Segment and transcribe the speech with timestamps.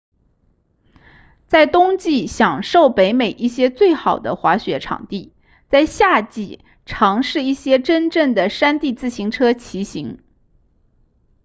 [1.45, 5.31] 在冬季享受北美一些最好的滑雪场地
[5.69, 10.19] 在夏季尝试一些真正的山地自行车骑行